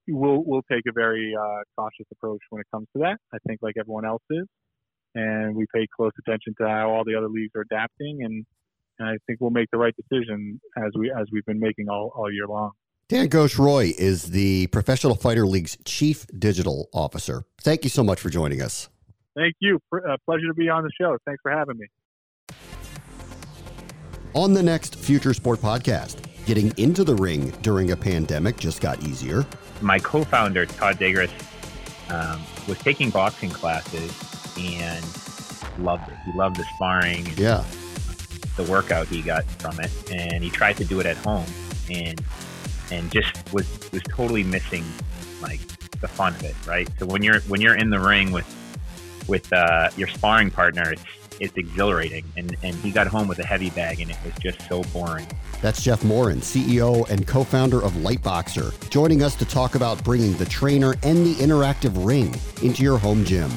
we'll 0.08 0.42
we'll 0.44 0.62
take 0.70 0.82
a 0.88 0.92
very 0.92 1.34
uh, 1.38 1.62
cautious 1.76 2.06
approach 2.12 2.40
when 2.50 2.60
it 2.60 2.66
comes 2.72 2.86
to 2.96 3.02
that. 3.02 3.18
I 3.32 3.38
think 3.46 3.60
like 3.62 3.74
everyone 3.78 4.04
else 4.04 4.22
is, 4.30 4.46
and 5.14 5.54
we 5.54 5.66
pay 5.74 5.86
close 5.94 6.12
attention 6.18 6.54
to 6.60 6.68
how 6.68 6.90
all 6.90 7.04
the 7.04 7.14
other 7.14 7.28
leagues 7.28 7.52
are 7.54 7.62
adapting, 7.62 8.20
and, 8.22 8.44
and 8.98 9.08
I 9.08 9.16
think 9.26 9.40
we'll 9.40 9.50
make 9.50 9.68
the 9.72 9.78
right 9.78 9.94
decision 9.96 10.60
as 10.76 10.90
we 10.96 11.10
as 11.10 11.26
we've 11.32 11.44
been 11.46 11.60
making 11.60 11.88
all, 11.88 12.12
all 12.14 12.32
year 12.32 12.46
long. 12.46 12.72
Dan 13.08 13.28
Ghosh 13.28 13.58
Roy 13.58 13.92
is 13.98 14.30
the 14.30 14.68
Professional 14.68 15.16
Fighter 15.16 15.44
League's 15.44 15.76
Chief 15.84 16.26
Digital 16.38 16.88
Officer. 16.92 17.42
Thank 17.60 17.82
you 17.82 17.90
so 17.90 18.04
much 18.04 18.20
for 18.20 18.30
joining 18.30 18.62
us. 18.62 18.88
Thank 19.34 19.56
you. 19.58 19.80
Uh, 19.92 20.16
pleasure 20.24 20.46
to 20.46 20.54
be 20.54 20.68
on 20.68 20.84
the 20.84 20.90
show. 21.00 21.16
Thanks 21.26 21.40
for 21.42 21.50
having 21.50 21.76
me. 21.78 21.86
On 24.34 24.54
the 24.54 24.62
next 24.62 24.94
Future 24.94 25.34
Sport 25.34 25.58
podcast, 25.58 26.24
getting 26.46 26.72
into 26.78 27.02
the 27.02 27.14
ring 27.16 27.50
during 27.62 27.90
a 27.90 27.96
pandemic 27.96 28.56
just 28.56 28.80
got 28.80 29.02
easier. 29.02 29.44
My 29.80 29.98
co 29.98 30.24
founder, 30.24 30.66
Todd 30.66 30.98
Dagres, 30.98 31.30
um, 32.10 32.42
was 32.68 32.78
taking 32.78 33.10
boxing 33.10 33.50
classes 33.50 34.12
and 34.58 35.04
loved 35.78 36.08
it. 36.10 36.16
He 36.24 36.32
loved 36.32 36.56
the 36.56 36.64
sparring. 36.74 37.26
yeah. 37.36 37.64
The 38.56 38.64
workout 38.64 39.06
he 39.06 39.22
got 39.22 39.44
from 39.44 39.80
it. 39.80 39.90
And 40.12 40.42
he 40.42 40.50
tried 40.50 40.76
to 40.78 40.84
do 40.84 41.00
it 41.00 41.06
at 41.06 41.16
home. 41.18 41.46
And 41.90 42.20
and 42.90 43.10
just 43.10 43.52
was 43.52 43.66
was 43.92 44.02
totally 44.08 44.42
missing 44.42 44.84
like 45.40 45.60
the 46.00 46.08
fun 46.08 46.34
of 46.34 46.42
it, 46.44 46.56
right? 46.66 46.88
So 46.98 47.06
when 47.06 47.22
you're 47.22 47.40
when 47.42 47.60
you're 47.60 47.76
in 47.76 47.90
the 47.90 48.00
ring 48.00 48.32
with 48.32 48.46
with 49.28 49.50
uh, 49.52 49.90
your 49.96 50.08
sparring 50.08 50.50
partner, 50.50 50.92
it's 50.92 51.04
it's 51.40 51.56
exhilarating. 51.56 52.24
And 52.36 52.56
and 52.62 52.76
he 52.76 52.92
got 52.92 53.06
home 53.06 53.26
with 53.26 53.38
a 53.40 53.46
heavy 53.46 53.70
bag, 53.70 54.00
and 54.00 54.10
it 54.10 54.16
was 54.24 54.34
just 54.34 54.60
so 54.68 54.82
boring. 54.92 55.26
That's 55.60 55.82
Jeff 55.82 56.04
Morin, 56.04 56.40
CEO 56.40 57.08
and 57.10 57.26
co-founder 57.26 57.82
of 57.82 57.92
Lightboxer, 57.94 58.88
joining 58.90 59.22
us 59.22 59.34
to 59.36 59.44
talk 59.44 59.74
about 59.74 60.02
bringing 60.04 60.34
the 60.34 60.46
trainer 60.46 60.94
and 61.02 61.26
the 61.26 61.34
interactive 61.34 62.06
ring 62.06 62.34
into 62.62 62.82
your 62.82 62.98
home 62.98 63.24
gym. 63.24 63.50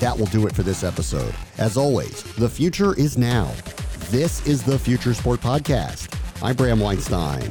That 0.00 0.18
will 0.18 0.26
do 0.26 0.46
it 0.46 0.54
for 0.54 0.62
this 0.62 0.84
episode. 0.84 1.34
As 1.58 1.76
always, 1.76 2.22
the 2.34 2.48
future 2.48 2.98
is 2.98 3.16
now. 3.16 3.52
This 4.10 4.46
is 4.46 4.62
the 4.62 4.78
Future 4.78 5.14
Sport 5.14 5.40
Podcast. 5.40 6.18
I'm 6.42 6.56
Bram 6.56 6.80
Weinstein. 6.80 7.50